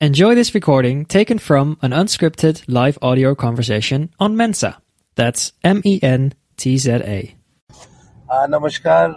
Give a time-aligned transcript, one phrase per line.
[0.00, 4.80] Enjoy this recording taken from an unscripted live audio conversation on Mensa.
[5.14, 7.18] That's M E N T Z A.
[8.30, 9.08] हाँ नमस्कार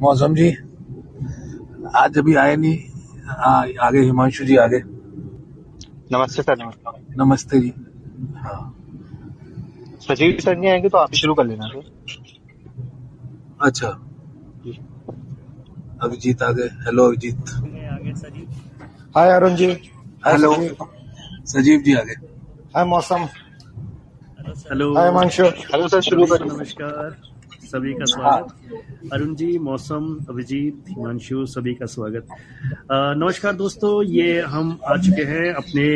[0.00, 0.48] मौसम जी।
[1.96, 2.78] आज अभी आए नहीं।
[3.40, 4.80] हाँ आगे हिमांशु जी आगे।
[6.12, 7.72] नमस्ते सर नमस्कार नमस्ते जी।
[8.44, 8.60] हाँ
[10.08, 11.82] सचिव सर नहीं आएँगे तो आप ही शुरू कर लेना सर।
[13.60, 13.88] अच्छा।
[16.06, 18.63] अभिजीत आगे। Hello Abhijit.
[19.14, 19.66] Hi Arun ji.
[20.26, 20.52] Hello.
[21.46, 22.14] Sajeev ji आगे।
[22.74, 23.26] Hi Mausam.
[24.70, 24.92] Hello.
[24.94, 25.44] Hi Himanshu.
[25.44, 27.14] Hello sir शुरू कर। नमस्कार
[27.64, 32.26] सभी का स्वागत। अरुण जी मौसम अभिजीत हिमांशु सभी का स्वागत।
[32.92, 35.86] नमस्कार दोस्तों ये हम आ चुके हैं अपने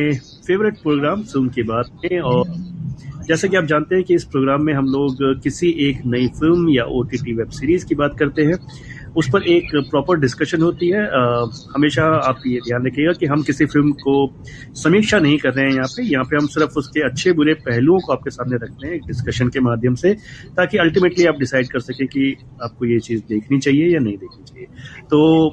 [0.46, 2.44] फेवरेट प्रोग्राम फ़िल्म की बात में और
[3.28, 6.68] जैसे कि आप जानते हैं कि इस प्रोग्राम में हम लोग किसी एक नई फ़िल्म
[6.70, 8.58] या ओटीटी वेब सीरीज़ की बात करते हैं।
[9.16, 11.02] उस पर एक प्रॉपर डिस्कशन होती है।
[11.74, 14.14] हमेशा आप ये ध्यान रखिएगा कि हम किसी फ़िल्म को
[14.76, 17.98] समीक्षा नहीं कर रहे हैं यहाँ पे। यहाँ पे हम सिर्फ़ उसके अच्छे बुरे पहलुओं
[18.00, 20.14] को आपके सामने रखते हैं डिस्कशन के माध्यम से,
[20.56, 24.44] ताकि अल्टीमेटली आप डिसाइड कर सकें कि आपको ये चीज़ देखनी चाहिए या नहीं देखनी
[24.44, 24.66] चाहिए।
[25.04, 25.48] तो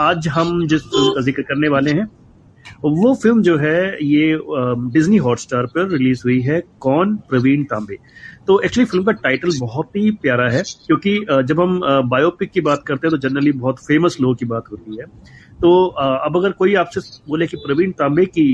[0.00, 2.10] आज हम जिस फ़िल्म का ज़िक्र करने वाले हैं,
[2.76, 4.38] वो फ़िल्म जो है ये
[4.92, 7.14] डिज्नी हॉटस्टार पर रिलीज़ हुई है कौन?
[7.30, 7.96] प्रवीण तांबे।
[8.48, 12.82] तो एक्चुअली फ़िल्म का टाइटल बहुत ही प्यारा है, क्योंकि जब हम बायोपिक की बात
[12.86, 15.06] करते हैं तो जनरली बहुत फ़ेमस लोगों की बात होती है।
[15.60, 18.46] तो अब अगर कोई आपसे बोले कि प्रवीण तांबे की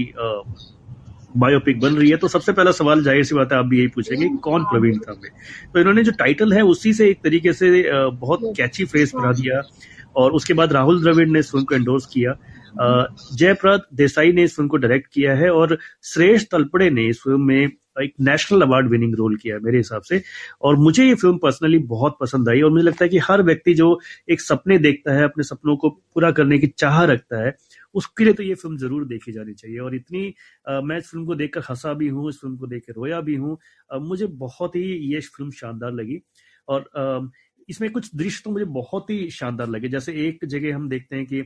[1.37, 3.89] बायोपिक बन रही है तो सबसे पहला सवाल ज़ाहिर सी बात है, आप भी यही
[3.89, 5.29] पूछेंगे कौन प्रवीण तांबे?
[5.73, 9.61] तो इन्होंने जो टाइटल है, उसी से एक तरीके से बहुत कैची फ्रेज बना दिया,
[10.17, 12.35] और उसके बाद राहुल द्रविड़ ने इस फ़िल्म को एंडोर्स किया।
[13.35, 17.41] जयप्रद देसाई ने इस फ़िल्म को डायरेक्ट किया है, और श्रेष्ठ तलपड़े ने इस फ़िल्म
[17.43, 20.23] में एक नेशनल अवार्ड विनिंग रोल किया है मेरे हिसाब से।
[20.63, 23.75] और मुझे ये फ़िल्म पर्सनली बहुत पसंद आई और मुझे लगता है कि हर व्यक्ति
[23.75, 23.99] जो
[24.31, 27.55] एक सपने देखता है अपने सपनों को पूरा करने की चाह रखता है
[27.95, 30.27] उसके लिए तो ये फ़िल्म ज़रूर देखी जानी चाहिए। और इतनी
[30.67, 33.35] अ, मैं इस फ़िल्म को देखकर हंसा भी हूँ इस फ़िल्म को देख रोया भी
[33.37, 33.59] हूँ
[34.01, 34.83] मुझे बहुत ही
[35.15, 36.21] ये फ़िल्म शानदार लगी।
[36.69, 37.29] और अ,
[37.69, 41.27] इसमें कुछ दृश्य तो मुझे बहुत ही शानदार लगे। जैसे एक जगह हम देखते हैं
[41.27, 41.43] कि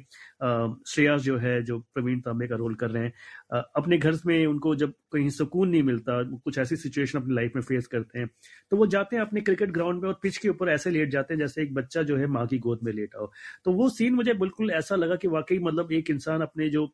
[0.92, 3.12] श्रेयस जो है जो प्रवीण तांबे का रोल कर रहे हैं
[3.50, 7.62] अपने घर में उनको जब कहीं सुकून नहीं मिलता, कुछ ऐसी सिचुएशन अपनी लाइफ में
[7.62, 8.28] फेस करते हैं
[8.70, 11.34] तो वो जाते हैं अपने क्रिकेट ग्राउंड में और पिच के ऊपर ऐसे लेट जाते
[11.34, 13.30] हैं जैसे एक बच्चा जो है माँ की गोद में लेटा हो।
[13.64, 16.86] तो वो सीन मुझे बिल्कुल ऐसा लगा कि वाकई मतलब एक इंसान अपने जो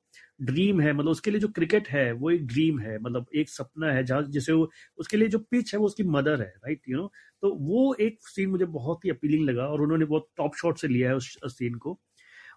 [0.43, 3.93] ड्रीम है मतलब उसके लिए जो क्रिकेट है, वो एक ड्रीम है मतलब एक सपना
[3.93, 6.97] है, जहाँ जिसे वो, उसके लिए जो पिच है वो उसकी मदर है राइट यू
[6.97, 7.11] नो
[7.43, 10.89] तो वो एक सीन मुझे बहुत ही अपीलिंग लगा और उन्होंने बहुत टॉप शॉट से
[10.89, 11.99] लिया है उस सीन को।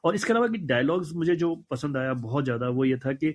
[0.03, 3.27] और इसके अलावा कि डायलॉग्स मुझे जो पसंद आया बहुत ज़्यादा वो ये था कि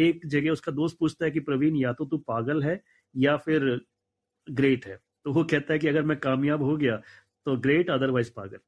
[0.00, 2.80] एक जगह उसका दोस्त पूछता है कि, प्रवीण, या तो तू पागल है
[3.14, 3.64] या फिर
[4.46, 6.96] ग्रेट है। तो वो कहता है कि, अगर मैं कामयाब हो गया
[7.46, 8.58] तो ग्रेट अदरवाइज़ पागल.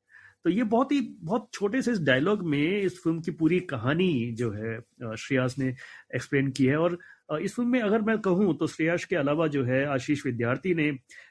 [0.44, 4.10] तो ये बहुत ही, बहुत छोटे से इस डायलॉग में इस फ़िल्म की पूरी कहानी
[4.34, 4.78] जो है
[5.18, 5.68] श्रेयास ने
[6.16, 6.98] एक्सप्लेन की है और
[7.28, 10.84] इस फ़िल्म में अगर मैं कहूँ तो श्रेयास के अलावा जो है आशीष विद्यार्थी ने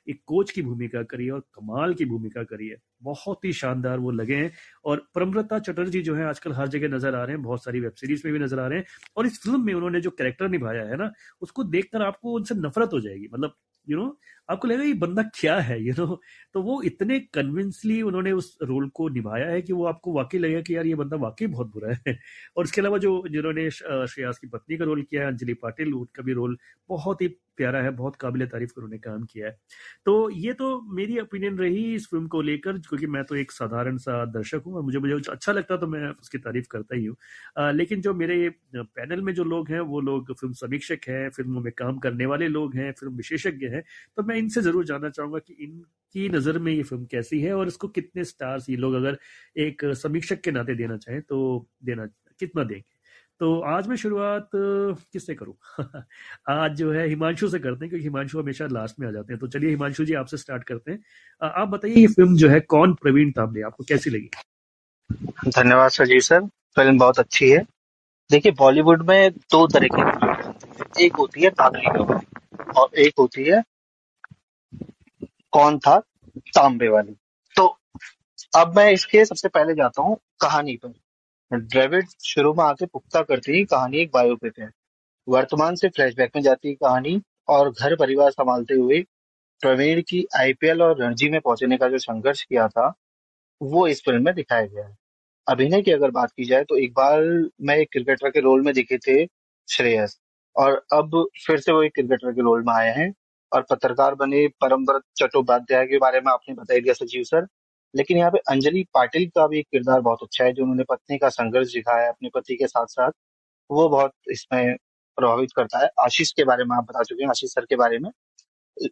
[0.09, 3.99] एक कोच की भूमिका करी है और कमाल की भूमिका करी है। बहुत ही शानदार
[3.99, 4.51] वो लगे हैं
[4.85, 7.93] और परमृता चटर्जी जो है आजकल हर जगह नज़र आ रहे हैं, बहुत सारी वेब
[7.93, 8.85] सीरीज़ में भी नज़र आ रहे हैं
[9.17, 11.11] और इस फ़िल्म में उन्होंने जो कैरेक्टर निभाया है ना,
[11.41, 13.55] उसको देखकर आपको उनसे नफरत हो जाएगी। मतलब
[13.87, 14.17] यू नो
[14.49, 15.79] आपको लगेगा, ये बंदा क्या है?
[15.83, 16.05] यू नो
[16.55, 20.61] तो वो इतने कन्विंसली उन्होंने उस रोल को निभाया है कि वो आपको वाकई लगेगा
[20.61, 22.17] कि यार, ये बंदा वाकई बहुत बुरा है।
[22.57, 26.23] और इसके अलावा जो, जिन्होंने श्रेयास की पत्नी का रोल किया है, अंजलि पाटिल, उनका
[26.23, 26.57] भी रोल
[26.89, 29.57] बहुत ही प्यारा है, बहुत काबिल तारीफ़ कर उन्होंने काम किया है।
[30.05, 33.97] तो ये तो मेरी ओपिनियन रही इस फ़िल्म को लेकर, क्योंकि मैं तो एक साधारण
[33.97, 37.15] सा दर्शक हूँ और मुझे मुझे अच्छा लगता तो मैं उसकी तारीफ़ करता ही हूँ।
[37.73, 41.71] लेकिन जो मेरे पैनल में जो लोग हैं, वो लोग फ़िल्म समीक्षक हैं, फ़िल्मों में
[41.77, 43.83] काम करने वाले लोग हैं, फ़िल्म विशेषज्ञ हैं
[44.17, 47.67] तो मैं इनसे ज़रूर जानना चाहूँगा कि इनकी नज़र में ये फ़िल्म कैसी है और
[47.67, 49.17] इसको कितने स्टार्स ये लोग अगर
[49.57, 52.05] एक समीक्षक के नाते देना चाहें तो देना,
[52.39, 52.83] कितना देंगे?
[53.39, 55.55] तो आज मैं शुरुआत, किससे करूँ?
[56.49, 59.39] आज जो है हिमांशु से करते हैं क्योंकि हिमांशु हमेशा लास्ट में आ जाते हैं।
[59.39, 60.99] तो चलिए हिमांशु जी आपसे स्टार्ट करते हैं।
[61.41, 63.61] आप बताइए ये फ़िल्म जो है कौन प्रवीण तांबे?
[63.61, 64.29] आपको कैसी लगी?
[65.49, 66.41] धन्यवाद सजीव सर।
[66.75, 67.65] फ़िल्म बहुत अच्छी है।
[68.29, 71.87] देखिए बॉलीवुड में दो तरह की एक होती है वाली
[72.77, 73.61] और एक होती है
[75.55, 75.99] कौन था?
[76.55, 77.15] तांबे वाली।
[77.55, 77.67] तो
[78.57, 80.93] अब मैं इसके सबसे पहले जाता हूँ कहानी पर
[81.51, 84.69] ड्रेविड शुरू में आके पुख्ता करती ही कहानी एक बायोपिक है।
[85.27, 88.99] वर्तमान से फ्लैशबैक में जाती है कहानी और घर परिवार संभालते हुए
[89.61, 92.93] प्रवीण की आईपीएल और रणजी में पहुँचने का जो संघर्ष किया था,
[93.61, 94.95] वो इस फ़िल्म में दिखाया गया है।
[95.47, 97.21] अभिनय की अगर बात की जाए तो एक बार
[97.61, 99.25] मैं एक क्रिकेटर के रोल में दिखे थे
[99.69, 100.19] श्रेयस
[100.55, 103.13] और अब फिर से वो एक क्रिकेटर के रोल में आए हैं।
[103.55, 107.47] और पत्रकार बने परमव्रत चट्टोपाध्याय के बारे में आपने बताई दिया सचिव सर।
[107.93, 111.29] लेकिन यहाँ पे अंजलि पाटिल का भी किरदार बहुत अच्छा है, जो उन्होंने पत्नी का
[111.31, 113.11] संघर्ष दिखाया है अपने पति के साथ साथ
[113.69, 114.75] वो बहुत इसमें
[115.17, 117.99] प्रभावित करता है। आशीष के बारे में आप बता चुके हैं, आशीष सर के बारे
[117.99, 118.09] में।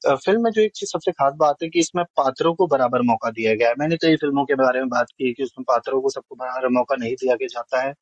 [0.07, 3.30] फ़िल्म में जो एक चीज़ सबसे खास बात है कि इसमें पात्रों को बराबर मौका
[3.31, 6.10] दिया गया है। मैंने कई फ़िल्मों के बारे में बात की कि उसमें पात्रों को
[6.10, 7.94] सबको बराबर मौका नहीं दिया गया जाता है।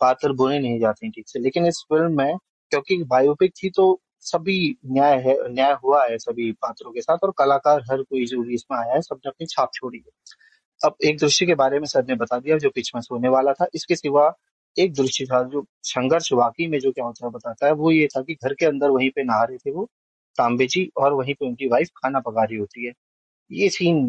[0.00, 2.36] पात्र बुने नहीं जाते हैं ठीक से। लेकिन इस फ़िल्म में,
[2.72, 3.92] क्योंकि बायोपिक थी तो
[4.24, 8.42] सभी न्याय है, न्याय हुआ है सभी पात्रों के साथ और कलाकार हर कोई जो
[8.42, 10.10] भी इसमें आया है, सबने अपनी छाप छोड़ी है।
[10.80, 13.52] अब एक दृश्य के बारे में सर ने बता दिया, जो पिच में सोने वाला
[13.52, 14.32] था, इसके सिवा
[14.76, 18.06] एक दृश्य था, जो संघर्ष वाकई में जो क्या होता है बताता है, वो ये
[18.06, 19.88] था कि घर के अंदर वहीं पे नहा रहे थे वो
[20.38, 22.92] तांबे जी और वहीं पे उनकी वाइफ खाना पका रही होती है।
[23.50, 24.06] ये सीन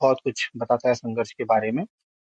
[0.00, 1.84] बहुत कुछ बताता है संघर्ष के बारे में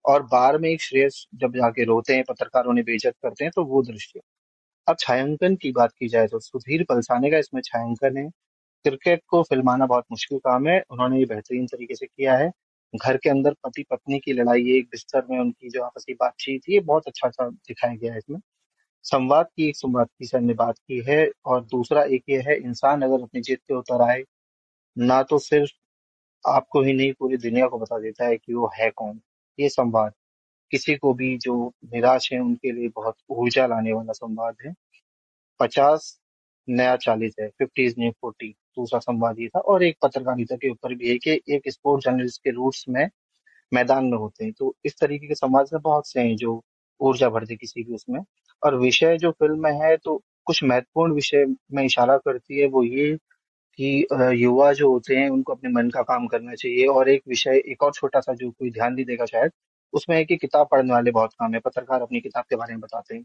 [0.04, 3.64] और बार में एक श्रेयस जब जाके रोते हैं, पत्रकारों ने बेइज्जत करते हैं तो
[3.64, 4.20] वो दृश्य।
[4.86, 8.28] अब छायांकन की बात की जाए तो सुधीर पलसाने का इसमें छायांकन है।
[8.84, 12.50] क्रिकेट को फिल्माना बहुत मुश्किल काम है। उन्होंने ये बेहतरीन तरीके से किया है।
[12.94, 16.80] घर के अंदर पति पत्नी की लड़ाई, एक बिस्तर में उनकी जो आपसी बातचीत, ये
[16.82, 18.40] बहुत अच्छा सा दिखाया गया है इसमें।
[19.04, 22.56] संवाद की, एक संवाद की सर ने बात की है। और दूसरा एक ये है,
[22.58, 24.22] इंसान अगर अपनी जिद पे उतर आए,
[24.96, 25.72] ना तो सिर्फ़
[26.44, 29.20] आपको ही नहीं, पूरी दुनिया को बता देता है कि वो है कौन।
[29.58, 30.12] ये संवाद।
[30.72, 31.54] किसी को भी जो
[31.92, 34.74] निराश है, उनके लिए बहुत ऊर्जा लाने वाला संवाद है।
[35.60, 36.18] पचास
[36.68, 40.68] नया चालीस है फिफ्टी इज़ न्यू फोर्टी दूसरा संवाद ये था। और एक पत्रकारिता के
[40.70, 43.08] ऊपर भी है कि एक स्पोर्ट्स जर्नलिस्ट के रूट्स में
[43.72, 46.60] मैदान में होते हैं। तो इस तरीके के संवाद में बहुत से हैं जो
[47.00, 48.20] ऊर्जा भर दे किसी भी उसमें।
[48.62, 52.82] और विषय जो फ़िल्म में है तो कुछ महत्वपूर्ण विषय में इशारा करती है वो
[52.84, 53.16] ये
[53.78, 54.06] कि
[54.42, 57.82] युवा जो होते हैं, उनको अपने मन का काम करना चाहिए। और एक विषय, एक
[57.82, 59.50] और छोटा सा जो कोई ध्यान नहीं देगा शायद
[59.92, 62.80] उसमें है कि किताब पढ़ने वाले बहुत काम है, पत्रकार अपनी किताब के बारे में
[62.80, 63.24] बताते हैं।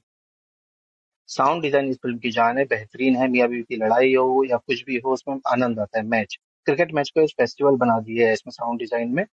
[1.29, 4.57] साउंड डिज़ाइन इस फ़िल्म की जान है, बेहतरीन है, मियाँ बीवी की लड़ाई हो या
[4.57, 6.37] कुछ भी हो, उसमें आनंद आता है मैच
[6.67, 9.25] क्रिकेट मैच को फेस्टिवल बना दिया है इसमें साउंड डिज़ाइन में।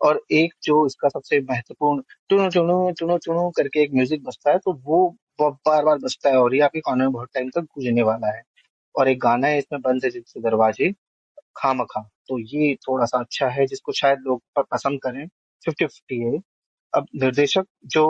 [0.00, 4.58] और एक जो इसका सबसे महत्वपूर्ण टुनो टुनो टुनो टुनो करके एक म्यूज़िक बजता है
[4.58, 5.08] तो वो
[5.40, 8.42] बार बार बजता है और ये आपके कानों में बहुत टाइम तक गूंजने वाला है।
[8.94, 10.92] और एक गाना है, इसमें बंद जिससे दरवाजे
[11.56, 15.26] खाम खा तो ये थोड़ा सा अच्छा है, जिसको शायद लोग पसंद करें।
[15.64, 16.38] फिफ्टी फिफ्टी है।
[16.92, 18.04] अब निर्देशक जो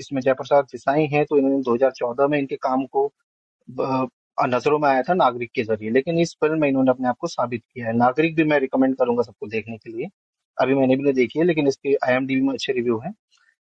[0.00, 3.10] इसमें जयप्रसाद देसाई हैं तो इन्होंने 2014 में इनके काम को
[4.38, 7.26] नज़रों में आया था नागरिक के ज़रिए, लेकिन इस फ़िल्म में इन्होंने अपने आप को
[7.26, 10.08] साबित किया है। नागरिक भी मैं रिकमेंड करूँगा सबको देखने के लिए।
[10.58, 13.12] अभी मैंने भी नहीं देखी है, लेकिन इसके आई में अच्छे रिव्यू हैं।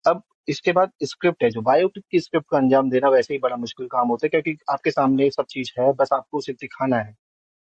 [0.05, 3.55] अब इसके बाद स्क्रिप्ट है, जो बायोपिक की स्क्रिप्ट का अंजाम देना वैसे ही बड़ा
[3.57, 7.15] मुश्किल काम होता है, क्योंकि आपके सामने सब चीज़ है, बस आपको सिर्फ़ दिखाना है,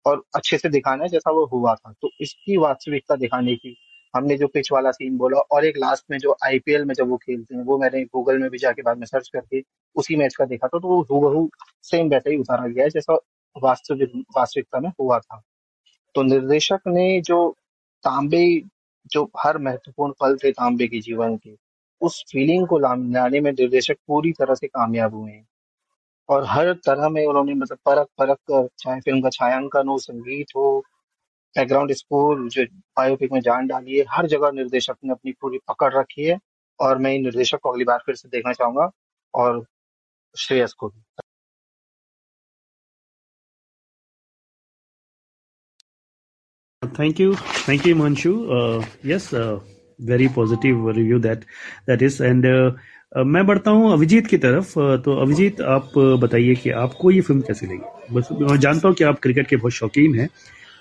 [0.05, 3.75] और अच्छे से दिखाना है, जैसा वो हुआ था। तो इसकी वास्तविकता दिखाने की
[4.13, 7.17] हमने जो पिच वाला सीन बोला और एक लास्ट में जो आईपीएल में जब वो
[7.17, 9.63] खेलते हैं, वो मैंने गूगल में भी जाके बाद में सर्च करके
[9.95, 11.49] उसी मैच का देखा था तो वो हूबहू
[11.83, 13.17] सेम वैसे ही उतारा गया है जैसा
[13.55, 15.41] वास्तविक वास्तविकता में हुआ था।
[16.15, 17.55] तो निर्देशक ने जो
[18.03, 18.63] तांबे,
[19.07, 21.55] जो हर महत्वपूर्ण पल थे तांबे के जीवन के,
[22.01, 25.47] उस फीलिंग को लाने में निर्देशक पूरी तरह से कामयाब हुए हैं।
[26.29, 30.47] और हर तरह में उन्होंने मतलब परख परख कर, चाहे फ़िल्म का छायांकन हो, संगीत
[30.55, 30.83] हो
[31.57, 32.65] बैकग्राउंड स्कोर जो
[32.97, 36.39] बायोपिक में जान डाली है हर जगह निर्देशक ने अपनी पूरी पकड़ रखी है
[36.79, 38.91] और मैं निर्देशक को अगली बार फिर से देखना चाहूँगा
[39.35, 39.65] और
[40.37, 41.01] श्रेयस को भी।
[47.19, 47.35] You.
[47.97, 49.59] Manshu uh, yes uh,
[49.99, 51.43] very positive review that
[51.89, 52.15] that is.
[52.29, 52.71] And uh,
[53.25, 54.73] मैं बढ़ता हूँ अभिजीत की तरफ़।
[55.05, 58.13] तो अभिजीत आप बताइए कि आपको ये फ़िल्म कैसी लगी?
[58.15, 60.29] बस मैं जानता हूँ कि आप क्रिकेट के बहुत शौकीन हैं।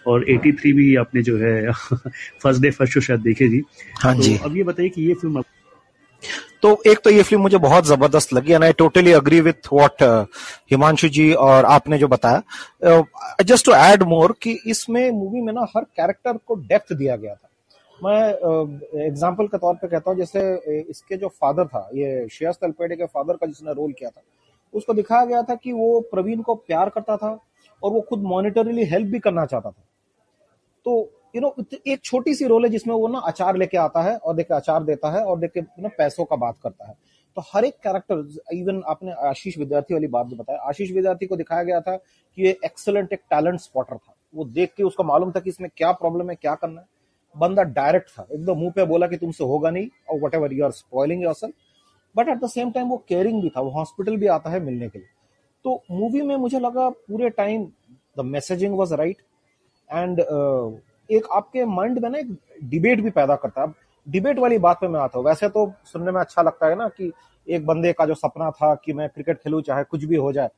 [0.07, 3.63] और 83 भी आपने जो है फ़र्स्ट डे फ़र्स्ट शो शायद देखे थी
[4.03, 5.45] हाँ तो जी। अब ये बताइए कि ये फ़िल्म आप...
[6.63, 10.03] तो एक तो ये फ़िल्म मुझे बहुत ज़बरदस्त लगी and I totally agree with what
[10.71, 13.03] Himanshu ji और आपने जो बताया।
[13.43, 17.35] जस्ट टू ऐड मोर कि इसमें मूवी में ना हर कैरेक्टर को डेप्थ दिया गया
[17.35, 17.49] था।
[17.99, 20.41] मैं एग्ज़ाम्पल uh, के तौर पे कहता हूँ जैसे
[20.91, 24.23] इसके जो फादर था ये श्रेयस तलपेड़े के फादर का जिसने रोल किया था
[24.75, 27.39] उसको दिखाया गया था कि वो प्रवीण को प्यार करता था
[27.83, 29.83] और वो खुद मॉनिटरीली हेल्प भी करना चाहता था।
[30.87, 31.01] तो
[31.37, 31.55] यू नो
[31.87, 34.85] एक छोटी सी रोल है जिसमें वो ना अचार लेके आता है और देखे अचार
[34.85, 36.95] देता है और देखे यू नो पैसों का बात करता है।
[37.37, 41.63] तो हर एक कैरेक्टर इवन आपने आशीष विद्यार्थी वाली बात बताया आशीष विद्यार्थी को दिखाया
[41.63, 45.41] गया था कि ये एक्सलेंट एक टैलेंट स्पॉटर था। वो देख के उसको मालूम था
[45.41, 46.87] कि इसमें क्या प्रॉब्लम है, क्या करना है।
[47.37, 50.71] बंदा डायरेक्ट था। एकदम मुँह पे बोला कि तुमसे होगा नहीं और whatever you are
[50.73, 51.53] spoiling your
[52.17, 54.89] but at the same time वो केयरिंग भी था। वो हॉस्पिटल भी आता है मिलने
[54.89, 55.09] के लिए।
[55.65, 57.65] तो मूवी में मुझे लगा पूरे time
[58.19, 59.17] the messaging was right
[59.91, 60.21] and
[61.11, 63.73] एक आपके माइंड में ना एक डिबेट भी पैदा करता है।
[64.07, 66.89] डिबेट वाली बात पे मैं आता हूँ। वैसे तो सुनने में अच्छा लगता है ना
[66.89, 67.13] कि
[67.49, 70.51] एक बंदे का जो सपना था कि मैं क्रिकेट खेलूं, चाहे कुछ भी हो जाए।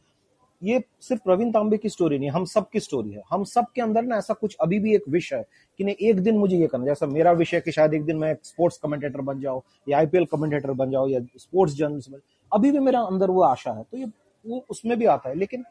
[0.62, 3.82] ये सिर्फ़ प्रवीण तांबे की स्टोरी नहीं, हम सब की स्टोरी है। हम सब के
[3.82, 5.42] अंदर ना ऐसा कुछ अभी भी एक विश है
[5.78, 8.16] कि नहीं, एक दिन मुझे ये करना जैसा मेरा विश है कि शायद एक दिन
[8.16, 12.20] मैं स्पोर्ट्स कमेंटेटर बन जाऊँ, या आईपीएल कमेंटेटर बन जाऊँ, या स्पोर्ट्स जर्नलिस्ट बन
[12.52, 14.04] अभी भी मेरा अंदर वो आशा है। तो ये
[14.44, 15.64] वो उसमें भी आता है। लेकिन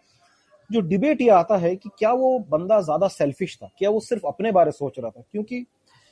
[0.71, 3.69] जो डिबेट ये आता है कि क्या वो बंदा ज़्यादा सेल्फिश था?
[3.77, 5.23] क्या वो सिर्फ़ अपने बारे सोच रहा था?
[5.31, 5.65] क्योंकि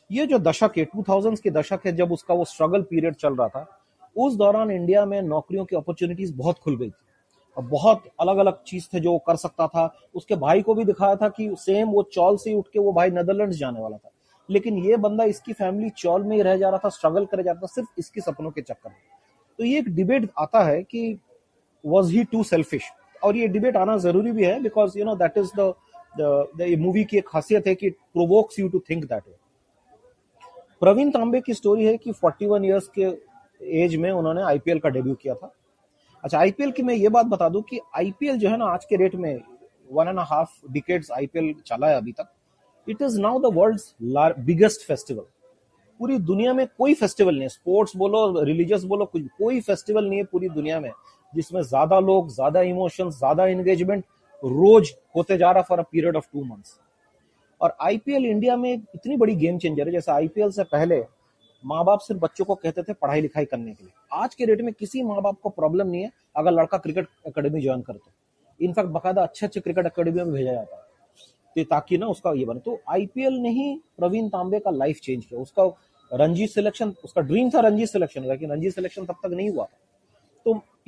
[0.10, 3.36] ये जो दशक है टू थाउज़ेंड के दशक है, जब उसका वो स्ट्रगल पीरियड चल
[3.36, 3.68] रहा था,
[4.16, 7.06] उस दौरान इंडिया में नौकरियों की अपॉर्चुनिटीज़ बहुत खुल गई थी।
[7.58, 10.86] और बहुत अलग अलग चीज़ थे जो वो कर सकता था। उसके भाई को भी
[10.86, 14.12] दिखाया था कि सेम वो चौल से उठ के वो भाई नेदरलैंड जाने वाला था।
[14.50, 17.52] लेकिन ये बंदा इसकी फैमिली चौल में ही रह जा रहा था स्ट्रगल करे जा
[17.52, 18.98] रहा था, सिर्फ़ इसके सपनों के चक्कर में।
[19.60, 21.20] तो ये एक डिबेट आता है कि
[21.84, 22.92] वॉज़ ही टू सेल्फिश
[23.24, 27.18] और ये डिबेट आना ज़रूरी भी है because you know that is the movie की
[27.18, 29.24] एक खासियत है कि provokes you to think that
[30.82, 33.08] Praveen Tambe की स्टोरी है कि 41 इयर्स के
[33.82, 35.52] एज में उन्होंने आईपीएल का डेब्यू किया था।
[36.24, 38.96] अच्छा आईपीएल की मैं ये बात बता दूँ कि आईपीएल जो है ना, आज के
[38.96, 39.42] रेट में
[39.92, 42.32] one and half decades IPL चला है अभी तक।
[42.88, 45.24] It is now the world biggest festival
[46.00, 50.20] पूरी दुनिया में कोई फेस्टिवल नहीं है। स्पोर्ट्स बोलो रिलीजियस बोलो कुछ कोई फेस्टिवल नहीं
[50.20, 50.92] है पूरी दुनिया में।
[51.34, 54.04] जिसमें ज़्यादा लोग, ज़्यादा इमोशंस ज़्यादा एंगेजमेंट
[54.44, 56.78] रोज होते जा रहा for a period of two months
[57.62, 61.04] और आईपीएल इंडिया में इतनी बड़ी गेम चेंजर है, जैसे आईपीएल से पहले
[61.64, 64.62] माँ बाप सिर्फ़ बच्चों को कहते थे पढ़ाई लिखाई करने के लिए। आज के डेट
[64.62, 68.12] में किसी माँ बाप को प्रॉब्लम नहीं है अगर लड़का क्रिकेट अकेडमी ज्वाइन करे तो।
[68.60, 70.82] इनफैक्ट बकायदा अच्छे अच्छे क्रिकेट अकेडमी में भेजा जाता है।
[71.56, 75.26] तो ताकि ना उसका ये बने। तो आईपीएल ने ही प्रवीण तांबे का लाइफ चेंज
[75.26, 75.64] किया। उसका
[76.12, 79.89] रणजी सिलेक्शन उसका ड्रीम था रणजी सिलेक्शन लेकिन रणजी सिलेक्शन तब तक नहीं हुआ तो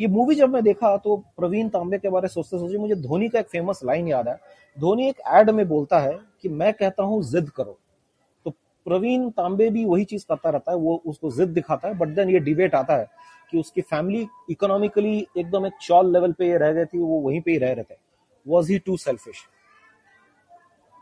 [0.01, 3.39] ये मूवी जब मैं देखा तो प्रवीण तांबे के बारे सोचते सोचते मुझे धोनी का
[3.39, 4.35] एक फ़ेमस लाइन याद है।
[4.77, 7.77] धोनी एक एड में बोलता है कि मैं कहता हूँ, जिद करो।
[8.45, 8.51] तो
[8.85, 12.29] प्रवीण तांबे भी वही चीज़ करता रहता है, वो उसको जिद दिखाता है बट देन
[12.29, 13.07] ये डिबेट आता है
[13.51, 17.51] कि उसकी फैमिली इकोनॉमिकली एकदम एक चॉल लेवल पे रह गए थी, वो वहीं पे
[17.51, 17.99] ही रह रहे थे।
[18.45, 19.47] Was he too selfish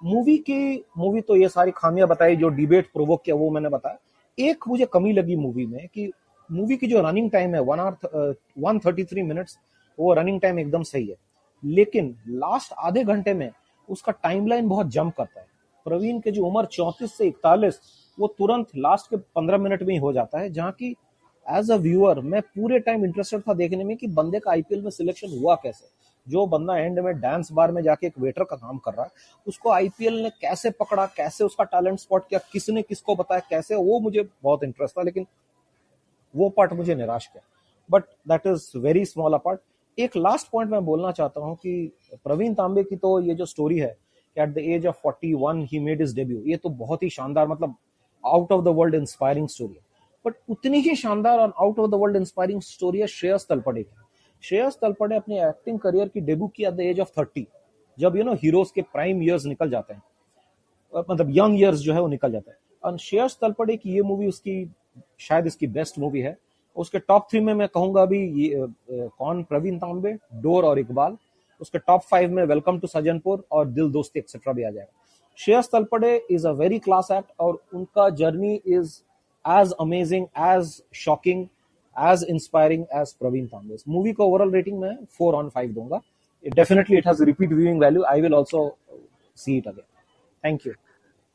[0.01, 3.97] movie की मूवी तो ये सारी खामियाँ बताई, जो डिबेट प्रोवोक किया, वो मैंने बताया।
[4.37, 6.11] एक मुझे कमी लगी मूवी में कि
[6.49, 9.57] मूवी की जो रनिंग टाइम है one hour one thirty three minutes
[9.97, 11.15] वो रनिंग टाइम एकदम सही है।
[11.63, 13.49] लेकिन लास्ट आधे घंटे में
[13.89, 15.47] उसका टाइमलाइन बहुत जंप करता है।
[15.85, 17.79] प्रवीण के जो उम्र चौंतीस से इकतालीस,
[18.17, 20.95] वो तुरंत लास्ट के पंद्रह मिनट में ही हो जाता है, जहाँ की
[21.45, 24.89] एज अ व्यूअर मैं पूरे टाइम इंटरेस्टेड था देखने में कि बंदे का आईपीएल में
[24.91, 25.87] सिलेक्शन हुआ कैसे।
[26.27, 29.11] जो बंदा एंड में डांस बार में जाके एक वेटर का काम कर रहा है,
[29.47, 33.99] उसको आईपीएल ने कैसे पकड़ा, कैसे उसका टैलेंट स्पॉट किया, किसने किसको बताया, कैसे, वो
[33.99, 35.27] मुझे बहुत इंटरेस्ट था। लेकिन
[36.33, 37.43] वो पार्ट मुझे निराश किया।
[37.89, 39.59] But that is very small part
[39.97, 41.91] एक लास्ट पॉइंट मैं बोलना चाहता हूँ कि
[42.23, 43.95] प्रवीण तांबे की तो ये जो स्टोरी है,
[44.37, 47.47] कि at the age of 41 he made is debut ये तो बहुत ही शानदार
[47.47, 47.75] मतलब
[48.23, 49.81] out of the world inspiring story है।
[50.25, 53.95] बट उतनी ही शानदार और out of the world inspiring story है श्रेयस तलपड़े की।
[54.43, 57.47] श्रेयस तलपड़े अपने एक्टिंग करियर की डेब्यू की at the age of thirty
[57.97, 60.01] जब यू नो हीरोज के प्राइम ईयर्स निकल जाते हैं।
[61.09, 64.27] मतलब यंग ईयर्स जो है वो निकल जाता है। और श्रेयस तलपड़े की ये मूवी
[64.27, 64.63] उसकी
[65.19, 66.37] शायद इसकी बेस्ट मूवी है।
[66.75, 69.43] उसके टॉप थ्री में मैं कहूँगा अभी ये कौन?
[69.43, 71.17] प्रवीण तांबे, डोर और इकबाल।
[71.61, 74.91] उसके टॉप फाइव में वेलकम टू सजनपुर और दिल दोस्ती एक्सेट्रा भी आ जाएगा।
[75.39, 78.99] Shreyas Talpade is a very class act और उनका journey is
[79.45, 81.45] as amazing as shocking
[81.95, 83.77] as inspiring as Praveen Tambe.
[83.87, 86.01] Movie को ओवरऑल रेटिंग में फोर ऑन फाइव दूँगा।
[86.45, 88.77] Definitely it has repeat viewing value I will also
[89.37, 89.83] see it again
[90.43, 90.73] thank you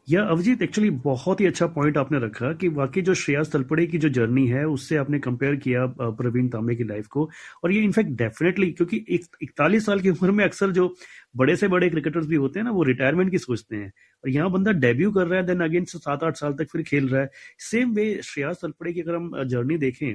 [0.08, 3.98] या Abhijit actually बहुत ही अच्छा point आपने रखा कि वाकई जो श्रेयास तलपड़े की
[3.98, 7.28] जो जर्नी है, उससे आपने कंपेयर किया प्रवीण तांबे की लाइफ को।
[7.64, 8.96] और ये इनफैक्ट डेफिनेटली क्योंकि
[9.42, 10.94] इकतालीस साल की उम्र में अक्सर जो
[11.36, 13.92] बड़े से बड़े क्रिकेटर्स भी होते हैं ना, वो रिटायरमेंट की सोचते हैं।
[14.24, 17.08] और यहाँ बंदा डेब्यू कर रहा है देन अगेन सात आठ साल तक फिर खेल
[17.08, 17.30] रहा है।
[17.70, 20.14] सेम वे श्रेयास तलपड़े की अगर हम जर्नी देखें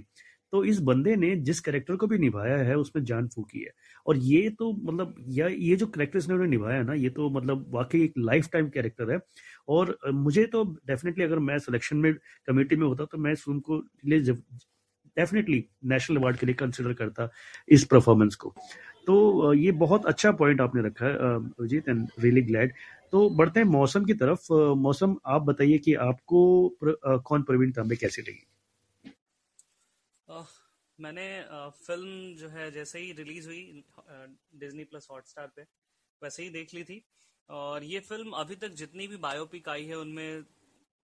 [0.54, 3.72] तो इस बंदे ने जिस कैरेक्टर को भी निभाया है, उसमें जान फूकी है।
[4.06, 8.04] और ये तो मतलब या ये जो कैरेक्टर इसने निभाया ना, ये तो मतलब वाकई
[8.04, 9.20] एक लाइफ टाइम कैरेक्टर है।
[9.70, 12.14] और मुझे तो डेफिनेटली अगर मैं सिलेक्शन में
[12.48, 13.84] कमेटी में होता तो मैं इस फ़िल्म को
[15.18, 17.30] डेफिनेटली नेशनल अवार्ड के लिए कंसिडर करता
[17.70, 18.54] इस परफॉर्मेंस को।
[19.08, 22.74] तो ये बहुत अच्छा पॉइंट आपने रखा है अजीत एंड रियली ग्लैड
[23.12, 28.22] तो बढ़ते हैं मौसम की तरफ़। मौसम, आप बताइए कि आपको कौन प्रवीण तांबे कैसे
[28.22, 28.46] लगी?
[31.00, 31.26] मैंने
[31.78, 33.84] फ़िल्म जो है जैसे ही रिलीज़ हुई
[34.56, 35.62] डिज्नी प्लस हॉटस्टार पे,
[36.22, 37.02] वैसे ही देख ली थी।
[37.50, 40.44] और ये फ़िल्म अभी तक जितनी भी बायोपिक आई है, उनमें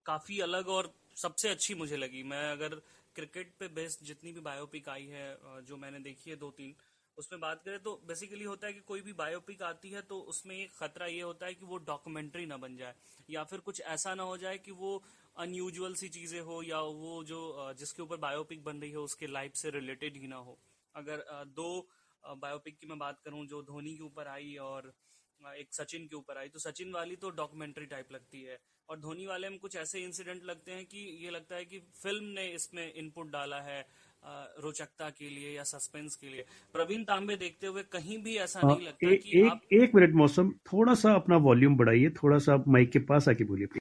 [0.06, 2.76] काफ़ी अलग और सबसे अच्छी मुझे लगी। मैं अगर
[3.16, 6.76] क्रिकेट पे बेस्ड जितनी भी बायोपिक आई है जो मैंने देखी है दो तीन
[7.17, 10.55] उसमें बात करें तो बेसिकली होता है कि कोई भी बायोपिक आती है तो उसमें
[10.55, 12.93] एक खतरा ये होता है कि वो डॉक्यूमेंट्री ना बन जाए,
[13.29, 15.03] या फिर कुछ ऐसा ना हो जाए कि वो
[15.36, 19.55] अनयूजुअल सी चीज़ें हो या वो जो जिसके ऊपर बायोपिक बन रही है उसके लाइफ
[19.55, 20.60] से रिलेटेड ही ना हो।
[20.96, 21.24] अगर
[21.55, 21.88] दो
[22.24, 24.93] बायोपिक की मैं बात करूँ जो धोनी के ऊपर आई और
[25.39, 29.25] एक सचिन के ऊपर आई तो सचिन वाली तो डॉक्यूमेंट्री टाइप लगती है। और धोनी
[29.25, 32.93] वाले में कुछ ऐसे इंसिडेंट लगते हैं कि ये लगता है कि फ़िल्म ने इसमें
[32.93, 33.82] इनपुट डाला है
[34.25, 38.68] रोचकता के लिए या सस्पेंस के लिए। प्रवीण तांबे देखते हुए कहीं भी ऐसा आ,
[38.68, 42.38] नहीं लगता ए, कि एक आप एक मिनट मौसम थोड़ा सा अपना वॉल्यूम बढ़ाइए थोड़ा
[42.39, 43.80] सा माइक के पास आके बोलिए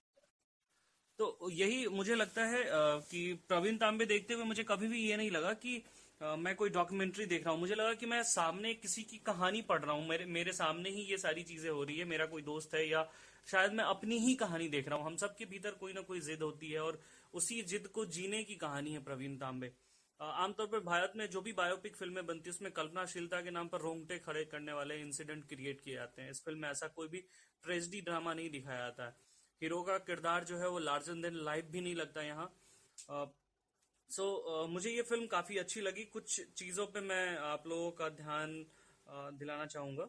[1.18, 2.62] तो यही मुझे लगता है
[3.10, 5.82] कि प्रवीण तांबे देखते हुए मुझे कभी भी ये नहीं लगा कि
[6.20, 9.80] मैं कोई डॉक्यूमेंट्री देख रहा हूँ। मुझे लगा कि मैं सामने किसी की कहानी पढ़
[9.80, 12.74] रहा हूँ। मेरे मेरे सामने ही ये सारी चीज़ें हो रही है। मेरा कोई दोस्त
[12.74, 13.02] है या
[13.48, 16.42] शायद मैं अपनी ही कहानी देख रहा हूँ। हम सबके भीतर कोई ना कोई जिद
[16.42, 17.00] होती है और
[17.34, 19.72] उसी जिद को जीने की कहानी है प्रवीण तांबे।
[20.22, 23.80] आमतौर पर भारत में जो भी बायोपिक फ़िल्में बनती है उसमें कल्पनाशीलता के नाम पर
[23.80, 27.18] रोंगटे खड़े करने वाले इंसिडेंट क्रिएट किए जाते हैं। इस फ़िल्म में ऐसा कोई भी
[27.64, 29.14] ट्रेजिडी ड्रामा नहीं दिखाया जाता है।
[29.62, 32.52] हीरो का किरदार जो है वो लार्जर देन लाइफ भी नहीं लगता यहाँ।
[34.10, 38.64] सो मुझे ये फ़िल्म काफ़ी अच्छी लगी। कुछ चीज़ों पे मैं आप लोगों का ध्यान
[39.06, 40.08] अ, दिलाना चाहूँगा।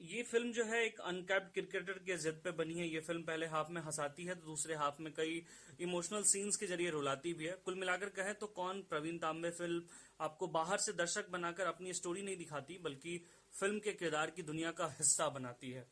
[0.00, 3.46] ये फ़िल्म जो है एक अनकैप्ड क्रिकेटर के जिद पे बनी है। ये फ़िल्म पहले
[3.46, 5.42] हाफ़ में हंसाती है तो दूसरे हाफ़ में कई
[5.80, 9.82] इमोशनल सीन्स के ज़रिए रुलाती भी है। कुल मिलाकर कहें तो कौन प्रवीण तांबे फ़िल्म
[10.20, 13.16] आपको बाहर से दर्शक बनाकर अपनी स्टोरी नहीं दिखाती, बल्कि
[13.54, 15.86] फ़िल्म के किरदार की दुनिया का हिस्सा बनाती है।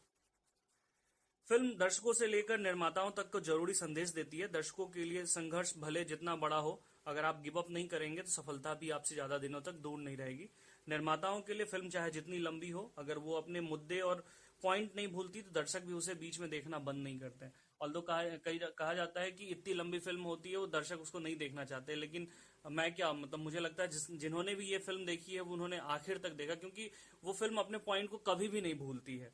[1.48, 5.72] फ़िल्म दर्शकों से लेकर निर्माताओं तक को ज़रूरी संदेश देती है। दर्शकों के लिए संघर्ष
[5.78, 9.38] भले जितना बड़ा हो, अगर आप गिव अप नहीं करेंगे तो सफलता भी आपसे ज़्यादा
[9.38, 10.48] दिनों तक दूर नहीं रहेगी।
[10.88, 14.24] निर्माताओं के लिए फ़िल्म चाहे जितनी लंबी हो अगर वो अपने मुद्दे और
[14.62, 17.46] पॉइंट नहीं भूलती तो दर्शक भी उसे बीच में देखना बंद नहीं करते
[17.80, 21.18] ऑल्दो कहा, कही- कहा जाता है कि इतनी लंबी फ़िल्म होती है वो दर्शक उसको
[21.18, 22.28] नहीं देखना चाहते लेकिन
[22.70, 25.78] मैं क्या मतलब मुझे लगता है जिस जिन्होंने भी ये फ़िल्म देखी है वो उन्होंने
[25.78, 26.90] आखिर तक देखा क्योंकि
[27.24, 29.32] वो फ़िल्म अपने पॉइंट को कभी भी नहीं भूलती है।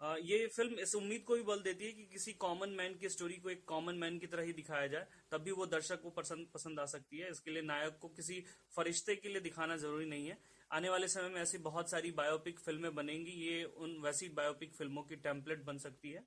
[0.00, 3.08] अ, ये फ़िल्म इस उम्मीद को भी बल देती है कि किसी कॉमन मैन की
[3.08, 6.10] स्टोरी को एक कॉमन मैन की तरह ही दिखाया जाए तब भी वो दर्शक को
[6.10, 8.44] पसंद पसंद आ सकती है। इसके लिए नायक को किसी
[8.76, 10.38] फरिश्ते के लिए दिखाना ज़रूरी नहीं है।
[10.70, 15.02] आने वाले समय में ऐसी बहुत सारी बायोपिक फ़िल्में बनेंगी। ये उन वैसी बायोपिक फ़िल्मों
[15.02, 16.24] की टेम्पलेट बन सकती है।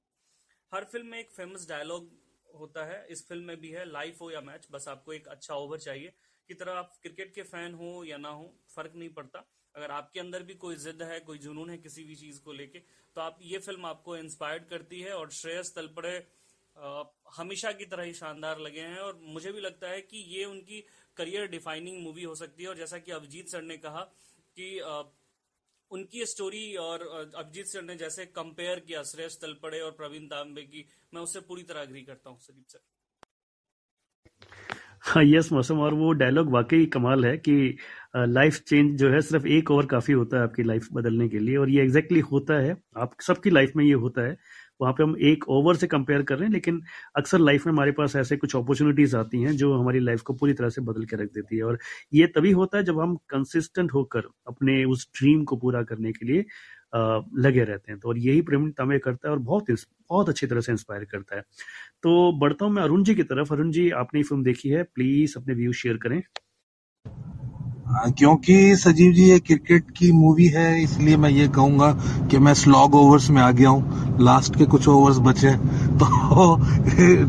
[0.72, 2.10] हर फ़िल्म में एक फ़ेमस डायलॉग
[2.50, 5.56] होता है। इस फ़िल्म में भी है लाइफ हो या मैच बस आपको एक अच्छा
[5.56, 6.14] ओवर चाहिए।
[6.50, 10.20] की तरह आप क्रिकेट के फ़ैन हो या ना हो, फ़र्क नहीं पड़ता। अगर आपके
[10.20, 12.80] अंदर भी कोई जिद है, कोई जुनून है किसी भी चीज़ को लेके
[13.16, 16.18] तो आप, ये फ़िल्म आपको इंस्पायर्ड करती है और श्रेयस तलपड़े
[17.38, 20.84] हमेशा की तरह ही शानदार लगे हैं। और मुझे भी लगता है कि ये उनकी
[21.18, 24.10] करियर डिफाइनिंग मूवी हो सकती है। और जैसा कि अभिजीत सर ने कहा
[24.60, 24.70] कि
[25.92, 27.02] उनकी स्टोरी और
[27.36, 31.64] अभिजीत सर ने जैसे कंपेयर किया, श्रेयस तलपड़े और प्रवीण तांबे की, मैं उससे पूरी
[31.64, 32.80] तरह अग्री करता हूँ, संदीप सर।
[35.04, 37.78] हाँ यस मौसम, और वो डायलॉग वाकई कमाल है कि
[38.18, 41.56] लाइफ चेंज जो है सिर्फ़ एक ओवर काफ़ी होता है आपकी लाइफ बदलने के लिए,
[41.58, 44.38] और ये एग्जैक्टली exactly होता है। आप, सबकी लाइफ में ये होता है
[44.80, 46.82] वहाँ पे हम एक ओवर से कंपेयर कर रहे हैं, लेकिन
[47.18, 50.54] अक्सर लाइफ में हमारे पास ऐसे कुछ अपॉर्चुनिटीज़ आती हैं जो हमारी लाइफ को पूरी
[50.54, 51.80] तरह से बदल के रख देती है। और
[52.14, 56.26] ये तभी होता है जब हम कंसिस्टेंट होकर अपने उस ड्रीम को पूरा करने के
[56.26, 56.46] लिए
[57.40, 60.62] लगे रहते हैं। तो और यही प्रेम तमें करता है और बहुत बहुत अच्छी तरह
[60.62, 61.42] से इंस्पायर करता है।
[62.04, 65.38] तो बढ़ता हूँ मैं अरुण जी की तरफ़। अरुण जी, आपने फ़िल्म देखी है प्लीज़
[65.40, 66.22] अपने व्यू शेयर करें।
[67.90, 71.92] क्योंकि सजीव जी, ये क्रिकेट की मूवी है, इसलिए मैं ये कहूँगा
[72.32, 75.52] कि मैं स्लॉग ओवर्स में आ गया हूँ। लास्ट के कुछ ओवर्स बचे।
[76.00, 76.56] तो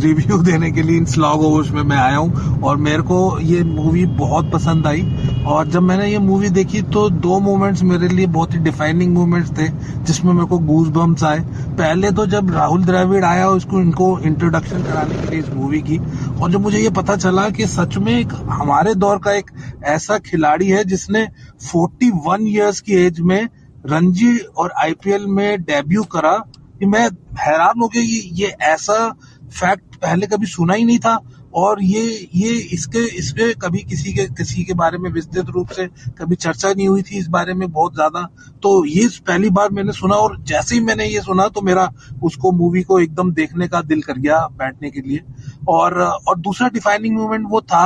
[0.01, 3.62] रिव्यू देने के लिए इन स्लॉग ओवर्स में मैं आया हूँ और मेरे को ये
[3.64, 8.27] मूवी बहुत पसंद आई। और जब मैंने ये मूवी देखी तो दो मोमेंट्स मेरे लिए
[8.27, 9.68] बहुत ही डिफाइनिंग मोमेंट्स थे,
[10.05, 11.40] जिसमें मेरे को गूज बम्स आए।
[11.79, 15.99] पहले तो जब राहुल द्रविड़ आया उसको इनको इंट्रोडक्शन कराने के लिए इस मूवी की,
[16.40, 19.51] और जब मुझे ये पता चला कि सच में एक हमारे दौर का एक
[19.85, 21.26] ऐसा खिलाड़ी है जिसने
[21.66, 23.48] 41 इयर्स की एज में
[23.86, 26.36] रणजी और आईपीएल में डेब्यू करा।
[26.78, 27.08] कि मैं
[27.38, 29.08] हैरान हो गया ये ये ऐसा
[29.50, 31.18] फैक्ट पहले कभी सुना ही नहीं था।
[31.54, 32.02] और ये
[32.34, 35.86] ये इसके इसके कभी किसी के किसी के बारे में विस्तृत रूप से
[36.18, 38.22] कभी चर्चा नहीं हुई थी इस बारे में बहुत ज़्यादा।
[38.62, 41.90] तो ये पहली बार मैंने सुना और जैसे ही मैंने ये सुना तो मेरा
[42.22, 45.22] उसको मूवी को एकदम देखने का दिल कर गया बैठने के लिए।
[45.68, 47.84] और और दूसरा डिफाइनिंग मोमेंट वो था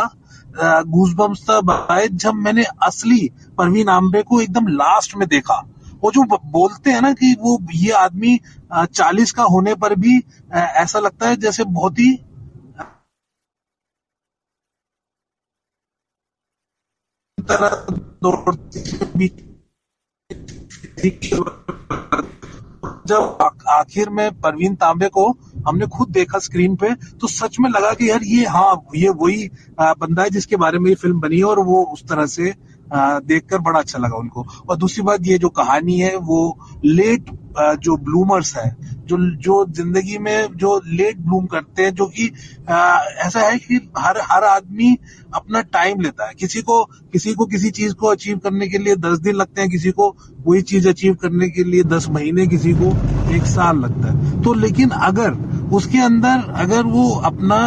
[0.57, 5.61] गूजबम्स था। बाय जब मैंने असली परवीन आमरे को एकदम लास्ट में देखा,
[6.03, 8.38] वो जो बोलते हैं ना कि वो ये आदमी
[8.73, 10.17] चालीस का होने पर भी
[10.53, 12.12] ऐसा लगता है जैसे बहुत ही
[17.38, 17.71] तरह
[23.07, 23.38] जब
[23.69, 25.31] आखिर में परवीन तांबे को
[25.66, 29.48] हमने खुद देखा स्क्रीन पे तो सच में लगा कि यार ये हाँ ये वही
[29.81, 32.55] बंदा है जिसके बारे में ये फ़िल्म बनी है और वो उस तरह से
[32.92, 37.31] देखकर बड़ा अच्छा लगा उनको। और दूसरी बात, ये जो कहानी है, वो लेट
[37.81, 42.27] जो ब्लूमर्स है, जो जो ज़िंदगी में, जो लेट ब्लूम करते हैं, जो कि
[43.18, 44.96] ऐसा है कि हर हर आदमी
[45.35, 48.96] अपना टाइम लेता है। किसी को किसी को किसी चीज़ को अचीव करने के लिए
[48.98, 50.14] दस दिन लगते हैं, किसी को
[50.46, 52.90] वही चीज़ अचीव करने के लिए दस महीने, किसी को
[53.37, 55.35] एक साल लगता है। तो लेकिन अगर
[55.72, 57.59] उसके अंदर अगर वो अपना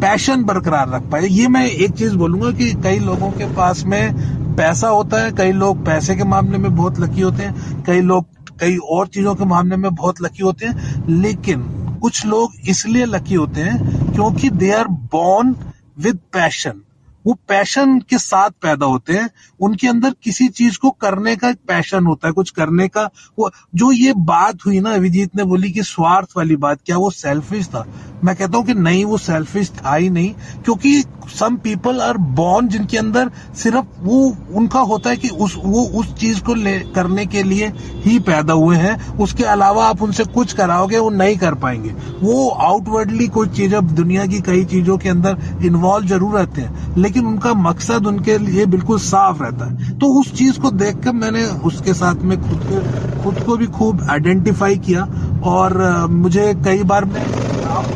[0.00, 4.56] पैशन बरकरार रख पाए, ये मैं एक चीज़ बोलूँगा कि कई लोगों के पास में
[4.56, 8.26] पैसा होता है, कई लोग पैसे के मामले में बहुत लकी होते हैं, कई लोग,
[8.60, 11.62] कई और चीज़ों के मामले में बहुत लकी होते हैं, लेकिन
[12.02, 15.54] कुछ लोग इसलिए लकी होते हैं क्योंकि they are born
[15.98, 16.80] with passion
[17.26, 21.58] वो पैशन के साथ पैदा होते हैं। उनके अंदर किसी चीज़ को करने का एक
[21.68, 25.70] पैशन होता है, कुछ करने का। वो जो ये बात हुई ना, अभिजीत ने बोली
[25.70, 27.86] कि स्वार्थ वाली बात, क्या वो सेल्फिश था?
[28.24, 30.34] मैं कहता हूँ कि नहीं, वो सेल्फिश था ही नहीं,
[30.64, 31.04] क्योंकि
[31.38, 36.14] सम पीपल आर बॉर्न जिनके अंदर सिर्फ़ वो, उनका होता है कि उस वो उस
[36.14, 40.52] चीज़ को ले, करने के लिए ही पैदा हुए हैं। उसके अलावा आप उनसे कुछ
[40.52, 45.08] कराओगे, वो नहीं कर पाएँगे। वो आउटवर्डली कोई चीज़, अब दुनिया की कई चीज़ों के
[45.08, 50.06] अंदर इन्वॉल्व ज़रूर रहते हैं। लेकिन उनका मकसद उनके लिए बिल्कुल साफ़ रहता है। तो
[50.20, 54.76] उस चीज़ को देखकर मैंने उसके साथ में खुद को खुद को भी खूब आइडेंटिफाई
[54.76, 55.08] किया
[55.44, 57.10] और मुझे कई बार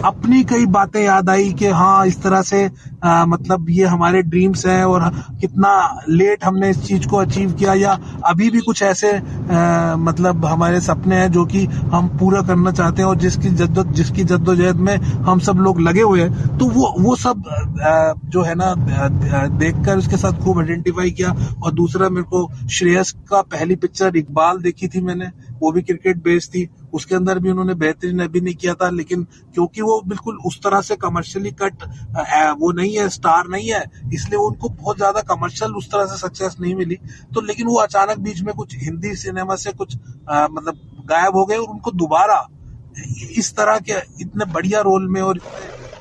[0.04, 2.70] अपनी कई बातें याद आई कि हाँ इस तरह से
[3.04, 5.02] आ, मतलब ये हमारे ड्रीम्स हैं और
[5.40, 10.44] कितना लेट हमने इस चीज़ को अचीव किया या अभी भी कुछ ऐसे आ, मतलब
[10.44, 14.76] हमारे सपने हैं जो कि हम पूरा करना चाहते हैं और जिसकी जद्दो जिसकी जद्दोजहद
[14.76, 17.44] में हम सब लोग लगे हुए हैं। तो वो वो सब
[17.82, 18.74] आ, जो है ना
[19.10, 24.58] देखकर उसके साथ खूब आइडेंटिफाई किया। और दूसरा मेरे को श्रेयस का पहली पिक्चर इकबाल
[24.62, 28.74] देखी थी मैंने वो भी क्रिकेट बेस्ड थी। उसके अंदर भी उन्होंने बेहतरीन अभिनय किया
[28.74, 31.82] था लेकिन क्योंकि वो बिल्कुल उस तरह से कमर्शियली कट
[32.60, 36.56] वो नहीं है स्टार नहीं है इसलिए उनको बहुत ज़्यादा कमर्शियल उस तरह से सक्सेस
[36.60, 36.98] नहीं मिली।
[37.34, 39.96] तो लेकिन वो अचानक बीच में कुछ हिंदी सिनेमा से कुछ
[40.30, 40.78] आ, मतलब
[41.10, 42.46] गायब हो गए और उनको दोबारा
[43.32, 45.40] इस तरह के इतने बढ़िया रोल में और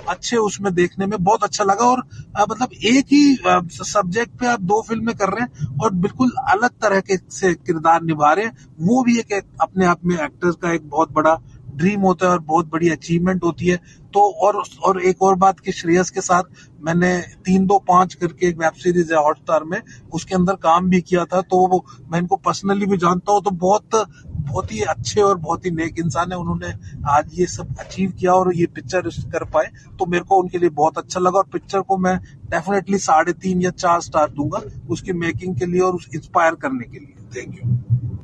[0.07, 2.03] अच्छे उसमें देखने में बहुत अच्छा लगा और
[2.49, 3.37] मतलब एक ही
[3.83, 8.01] सब्जेक्ट पे आप दो फ़िल्में कर रहे हैं और बिल्कुल अलग तरह के से किरदार
[8.03, 11.37] निभा रहे हैं। वो भी एक, अपने आप में एक्टर का एक बहुत बड़ा
[11.77, 13.77] ड्रीम होता है और बहुत बड़ी अचीवमेंट होती है।
[14.13, 16.43] तो और और एक और बात कि श्रेयस के साथ
[16.81, 19.81] मैंने तीन दो पाँच करके एक वेब सीरीज़ है हॉटस्टार में,
[20.13, 24.05] उसके अंदर काम भी किया था। तो मैं इनको पर्सनली भी जानता हूँ तो बहुत
[24.39, 26.67] बहुत ही अच्छे और बहुत ही नेक इंसान है। उन्होंने
[27.09, 30.69] आज ये सब अचीव किया और ये पिक्चर कर पाए। तो मेरे को उनके लिए
[30.71, 32.17] बहुत अच्छा लगा और पिक्चर को मैं
[32.51, 36.85] डेफिनेटली साढ़े तीन या चार स्टार दूँगा उसकी मेकिंग के लिए और उस इंस्पायर करने
[36.85, 38.16] के लिए। थैंक यू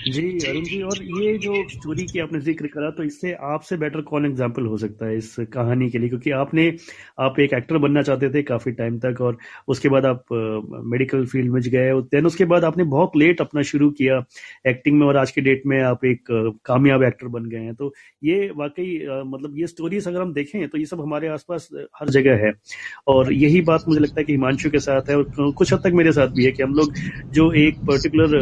[0.00, 4.00] जी अरुण जी और ये जो स्टोरी की आपने ज़िक्र करा तो इससे आपसे बेटर
[4.02, 6.08] कौन एग्ज़ाम्पल हो सकता है इस कहानी के लिए?
[6.08, 6.66] क्योंकि आपने
[7.20, 9.36] आप एक एक्टर बनना चाहते थे काफ़ी टाइम तक और
[9.68, 13.90] उसके बाद आप मेडिकल फ़ील्ड में गए देन उसके बाद आपने बहुत लेट अपना शुरू
[13.90, 14.22] किया
[14.66, 16.24] एक्टिंग में और आज के डेट में आप एक
[16.66, 20.78] कामयाब एक्टर बन गए हैं। तो ये वाकई मतलब ये स्टोरीज अगर हम देखें तो
[20.78, 21.68] ये सब हमारे आसपास
[22.00, 22.52] हर जगह है।
[23.08, 25.92] और यही बात मुझे लगता है कि हिमांशु के साथ है और कुछ हद तक
[25.94, 26.94] मेरे साथ भी है कि हम लोग
[27.32, 28.38] जो एक पर्टिकुलर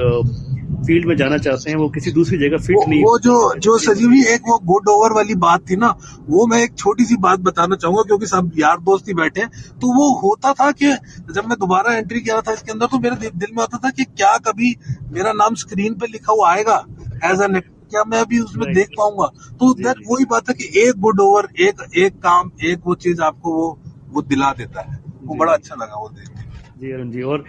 [0.86, 3.76] फ़ील्ड में जाना चाहते हैं वो किसी दूसरी जगह फिट वो, नहीं वो जो जो
[3.78, 5.88] संजीवनी एक वो गुड ओवर वाली बात थी ना
[6.28, 9.44] वो मैं एक छोटी सी बात बताना चाहूँगा क्योंकि सब यार दोस्त ही बैठे
[9.80, 10.92] तो वो होता था कि
[11.32, 14.04] जब मैं दोबारा एंट्री किया था इसके अंदर तो मेरे दिल में आता था कि
[14.04, 14.76] क्या कभी
[15.12, 16.84] मेरा नाम स्क्रीन पे लिखा हुआ आएगा
[17.24, 19.26] एज एन क्या मैं अभी उसमें देख पाऊँगा?
[19.52, 23.22] तो दैट वही बात है कि एक गुड ओवर एक एक काम एक वो चीज़
[23.22, 23.78] आपको वो
[24.12, 26.47] वो दिला देता है। वो बड़ा अच्छा लगा वो देख
[26.78, 27.44] जी, अरुण जी। और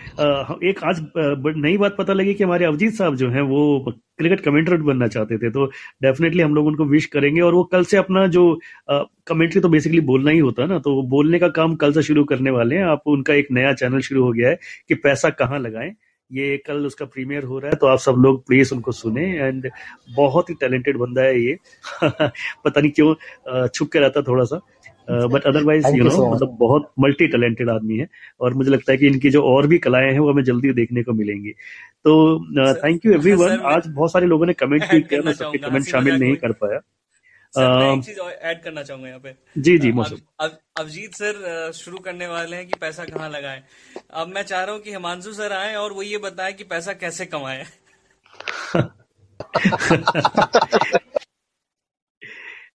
[0.65, 0.99] एक आज
[1.57, 5.37] नई बात पता लगी कि हमारे अवजीत साहब जो हैं, वो क्रिकेट कमेंटर बनना चाहते
[5.37, 5.65] थे तो
[6.03, 8.43] डेफिनेटली हम लोग उनको विश करेंगे। और वो कल से अपना जो
[9.27, 12.23] कमेंट्री तो बेसिकली बोलना ही होता है ना तो बोलने का काम कल से शुरू
[12.33, 14.57] करने वाले हैं। आप उनका एक नया चैनल शुरू हो गया है
[14.89, 15.93] कि पैसा कहाँ लगाएँ।
[16.31, 19.69] ये कल उसका प्रीमियर हो रहा है तो आप सब लोग प्लीज़ उनको सुने। एंड
[20.15, 21.55] बहुत ही टैलेंटेड बंदा है ये।
[22.65, 24.59] पता नहीं क्यों छुप के रहता थोड़ा सा।
[25.09, 28.07] बट अदरवाइज़ यू नो मतलब बहुत मल्टी टैलेंटेड आदमी है
[28.41, 31.03] और मुझे लगता है कि इनकी जो और भी कलाएँ हैं वो हमें जल्दी देखने
[31.03, 31.51] को मिलेंगी।
[32.03, 32.39] तो
[32.73, 36.15] थैंक यू एवरीवन आज बहुत सारे लोगों ने कमेंट भी किया मैं सबके कमेंट शामिल
[36.15, 36.79] नहीं कर पाया।
[38.41, 42.73] ऐड करना चाहूँगा यहाँ पे। जी जी मौसम। अभिजीत सर शुरू करने वाले हैं कि
[42.81, 43.63] पैसा कहाँ लगाएँ।
[44.13, 46.93] अब मैं चाह रहा हूँ कि हिमांशु सर आए और वो ये बताएँ कि पैसा
[46.93, 47.65] कैसे कमाए।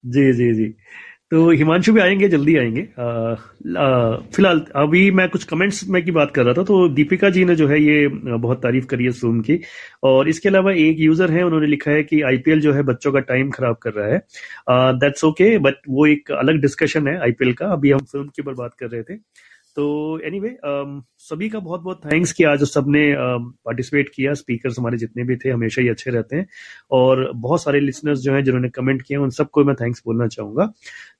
[0.05, 0.75] जी जी जी।
[1.31, 2.81] तो हिमांशु भी आएँगे, जल्दी आएँगे।
[4.35, 7.55] फ़िलहाल अभी मैं कुछ कमेंट्स में की बात कर रहा था तो दीपिका जी ने
[7.55, 9.59] जो है ये बहुत तारीफ़ करी है फ़िल्म की।
[10.03, 13.19] और इसके अलावा एक यूज़र है, उन्होंने लिखा है कि आईपीएल जो है बच्चों का
[13.29, 14.19] टाइम खराब कर रहा है।
[14.99, 18.53] दैट्स ओके बट वो एक अलग डिस्कशन है आईपीएल का। अभी हम फ़िल्म के ऊपर
[18.53, 19.17] बात कर रहे थे।
[19.75, 24.97] तो एनीवे anyway, सभी का बहुत बहुत थैंक्स कि आज सबने पार्टिसिपेट किया। स्पीकर्स हमारे
[24.97, 26.47] जितने भी थे हमेशा ही अच्छे रहते हैं।
[26.91, 30.65] और बहुत सारे लिसनर्स जो हैं जिन्होंने कमेंट किया उन सबको मैं थैंक्स बोलना चाहूँगा।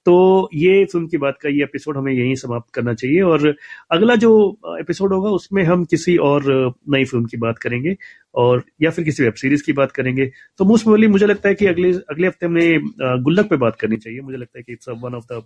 [0.06, 3.54] तो ये फ़िल्म की बात का ये एपिसोड हमें यहीं समाप्त करना चाहिए। और
[3.92, 4.32] अगला जो
[4.80, 6.44] एपिसोड होगा उसमें हम किसी और
[6.90, 7.96] नई फ़िल्म की बात करेंगे।
[8.36, 10.26] और या फिर किसी वेब सीरीज़ की बात करेंगे।
[10.58, 12.80] तो मोस्ट मोस्टली मुझे लगता है कि अगले अगले हफ़्ते में
[13.24, 15.44] गुल्लक पे बात करनी चाहिए। मुझे लगता है कि it's one of the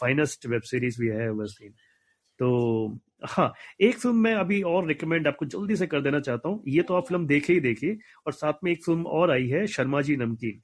[0.00, 1.72] finest web series we have seen
[2.40, 6.62] तो हाँ एक फ़िल्म मैं अभी और रिकमेंड आपको जल्दी से कर देना चाहता हूँ।
[6.68, 7.96] ये तो आप फ़िल्म देखे ही देखिए
[8.26, 10.60] और साथ में एक फ़िल्म और आई है, शर्मा जी नमकीन।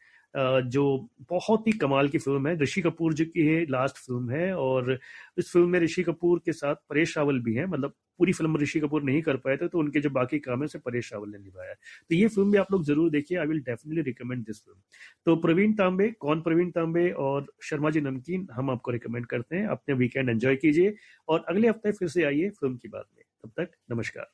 [0.70, 0.84] जो
[1.30, 4.92] बहुत ही कमाल की फ़िल्म है। ऋषि कपूर जी की है लास्ट फ़िल्म है, और
[5.38, 8.80] इस फ़िल्म में ऋषि कपूर के साथ परेश रावल भी हैं। मतलब पूरी फ़िल्म ऋषि
[8.80, 11.38] कपूर नहीं कर पाए थे तो उनके जो बाकी काम है उसे परेश रावल ने
[11.38, 14.78] निभाया। तो ये फ़िल्म भी आप लोग ज़रूर देखिए I will definitely recommend this film
[15.26, 19.66] तो प्रवीण तांबे कौन प्रवीण तांबे और शर्मा जी नमकीन हम आपको रिकमेंड करते हैं।
[19.68, 20.94] अपने वीकेंड एंजॉय कीजिए
[21.28, 24.30] और अगले हफ़्ते फिर से आइए फ़िल्म की बात में। तब तक नमस्कार।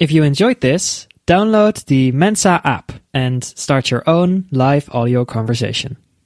[0.00, 0.84] If you enjoyed this,
[1.26, 5.96] download the Mensa app and start your own live audio conversation.